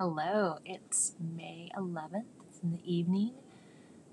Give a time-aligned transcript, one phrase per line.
[0.00, 2.22] Hello, it's May 11th.
[2.48, 3.32] It's in the evening.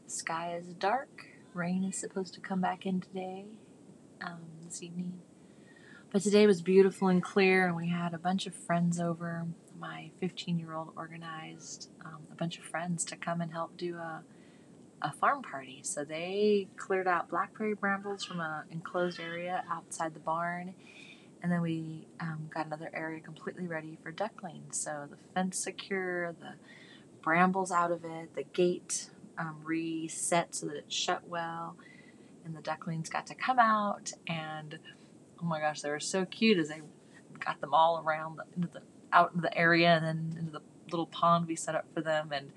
[0.08, 1.28] Sky is dark.
[1.54, 3.46] Rain is supposed to come back in today,
[4.20, 5.20] um, this evening.
[6.12, 9.46] But today was beautiful and clear, and we had a bunch of friends over.
[9.80, 13.98] My 15 year old organized um, a bunch of friends to come and help do
[13.98, 14.24] a,
[15.04, 15.82] a farm party.
[15.84, 20.74] So they cleared out blackberry brambles from an enclosed area outside the barn
[21.46, 24.78] and then we um, got another area completely ready for ducklings.
[24.78, 26.54] So the fence secure, the
[27.22, 31.76] brambles out of it, the gate um, reset so that it shut well,
[32.44, 34.14] and the ducklings got to come out.
[34.26, 34.80] And
[35.40, 36.82] oh my gosh, they were so cute as they
[37.38, 38.82] got them all around the, into the
[39.14, 42.32] out in the area and then into the little pond we set up for them,
[42.32, 42.54] and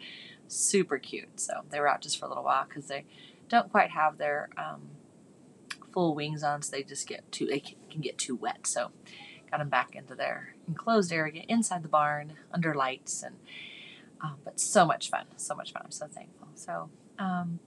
[0.46, 1.38] super cute.
[1.40, 3.04] So they were out just for a little while because they
[3.50, 4.80] don't quite have their um,
[5.92, 8.66] full wings on, so they just get too they can get too wet.
[8.66, 8.90] So
[9.50, 13.36] got them back into their enclosed area inside the barn under lights and
[14.20, 15.82] um, but so much fun, so much fun.
[15.84, 16.48] I'm so thankful.
[16.54, 17.60] So um,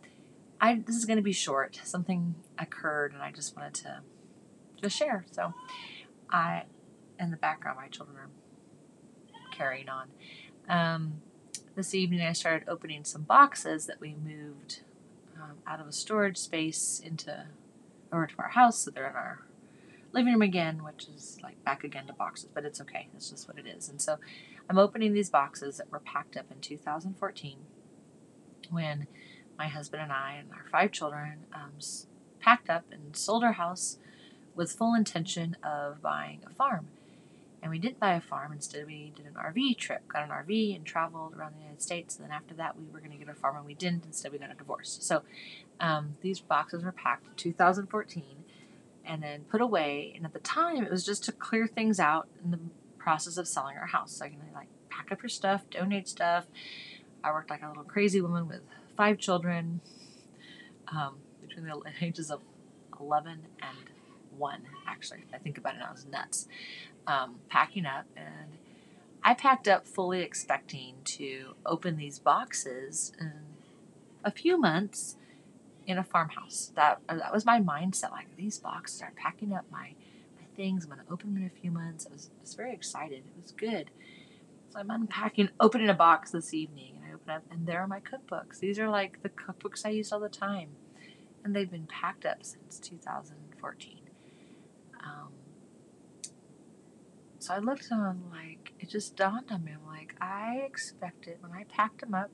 [0.59, 1.79] I this is going to be short.
[1.83, 4.01] Something occurred and I just wanted to
[4.81, 5.25] just share.
[5.31, 5.53] So
[6.29, 6.63] I
[7.19, 8.29] in the background my children are
[9.51, 10.07] carrying on.
[10.67, 11.21] Um,
[11.75, 14.81] this evening I started opening some boxes that we moved
[15.41, 17.45] um, out of a storage space into
[18.11, 19.39] over to our house, so they're in our
[20.13, 23.07] living room again, which is like back again to boxes, but it's okay.
[23.15, 23.89] It's just what it is.
[23.89, 24.17] And so
[24.69, 27.57] I'm opening these boxes that were packed up in 2014
[28.69, 29.07] when
[29.57, 31.73] my husband and I and our five children um,
[32.39, 33.97] packed up and sold our house
[34.55, 36.87] with full intention of buying a farm.
[37.61, 38.51] And we didn't buy a farm.
[38.51, 42.15] Instead, we did an RV trip, got an RV, and traveled around the United States.
[42.15, 44.05] And then after that, we were going to get a farm, and we didn't.
[44.05, 44.97] Instead, we got a divorce.
[45.01, 45.21] So
[45.79, 48.23] um, these boxes were packed in 2014
[49.05, 50.13] and then put away.
[50.15, 52.59] And at the time, it was just to clear things out in the
[52.97, 54.13] process of selling our house.
[54.13, 56.45] So I can like pack up your stuff, donate stuff.
[57.23, 58.61] I worked like a little crazy woman with
[58.95, 59.81] five children
[60.87, 62.41] um, between the ages of
[62.99, 63.77] 11 and
[64.37, 65.25] 1, actually.
[65.33, 66.47] I think about it now, it was nuts.
[67.07, 68.57] Um, packing up, and
[69.23, 73.33] I packed up fully expecting to open these boxes in
[74.23, 75.17] a few months
[75.87, 76.71] in a farmhouse.
[76.75, 78.11] That uh, that was my mindset.
[78.11, 79.93] Like these boxes are packing up my
[80.37, 80.83] my things.
[80.85, 82.07] I'm gonna open them in a few months.
[82.09, 83.23] I was, I was very excited.
[83.25, 83.89] It was good.
[84.69, 87.87] So I'm unpacking, opening a box this evening, and I open up, and there are
[87.87, 88.59] my cookbooks.
[88.59, 90.69] These are like the cookbooks I used all the time,
[91.43, 94.00] and they've been packed up since 2014.
[95.03, 95.29] Um,
[97.39, 99.71] so I looked I like, it just dawned on me.
[99.73, 102.29] I'm like, I expected when I packed them up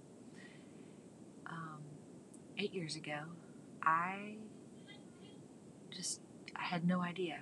[1.48, 1.82] um,
[2.58, 3.20] eight years ago
[3.88, 4.36] I
[5.92, 6.20] just
[6.56, 7.40] I had no idea.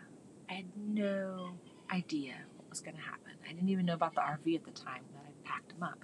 [0.47, 1.55] I had no
[1.91, 3.31] idea what was going to happen.
[3.43, 5.97] I didn't even know about the RV at the time that I packed them up.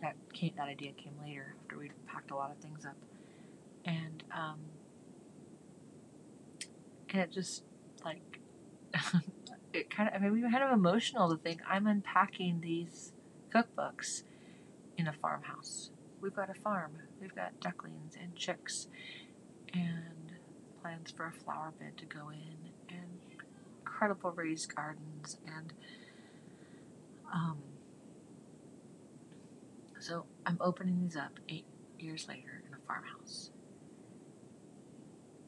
[0.00, 2.96] That came that idea came later after we'd packed a lot of things up,
[3.84, 4.58] and um,
[7.10, 7.64] and it just
[8.04, 8.37] like
[9.78, 13.12] it kind of I mean we kind of emotional to think I'm unpacking these
[13.54, 14.22] cookbooks
[14.96, 15.90] in a farmhouse.
[16.20, 16.92] We've got a farm.
[17.20, 18.88] We've got ducklings and chicks
[19.72, 20.32] and
[20.82, 23.18] plans for a flower bed to go in, and
[23.80, 25.72] incredible raised gardens, and
[27.32, 27.58] um,
[30.00, 31.66] so I'm opening these up eight
[31.98, 33.50] years later in a farmhouse.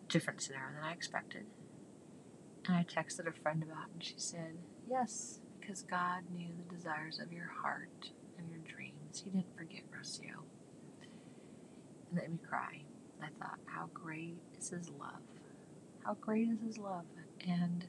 [0.08, 1.46] Different scenario than I expected.
[2.66, 4.54] And I texted a friend about it, and she said,
[4.88, 9.22] Yes, because God knew the desires of your heart and your dreams.
[9.24, 10.44] He didn't forget Rocio.
[12.10, 12.82] And let me cry.
[13.22, 15.20] I thought, how great is His love?
[16.04, 17.04] How great is His love?
[17.46, 17.86] And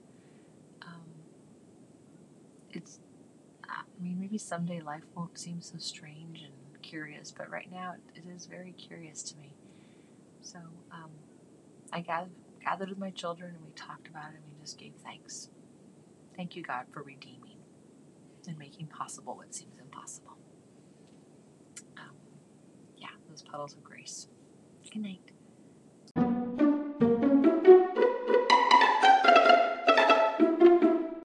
[0.86, 1.06] um,
[2.70, 3.00] it's,
[3.68, 8.22] I mean, maybe someday life won't seem so strange and curious, but right now it,
[8.23, 9.53] it is very curious to me.
[10.41, 10.59] So
[10.91, 11.12] um,
[11.94, 12.32] I gathered,
[12.63, 15.49] gathered with my children and we talked about it and we just gave thanks.
[16.35, 17.58] Thank you, God, for redeeming
[18.47, 20.37] and making possible what seems impossible.
[21.97, 22.16] Um,
[22.97, 24.28] yeah, those puddles of grace.
[24.91, 25.31] Good night.